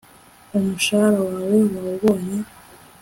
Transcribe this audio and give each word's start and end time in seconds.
umushahara 0.57 1.19
wawe 1.29 1.59
wawubonye 1.73 2.37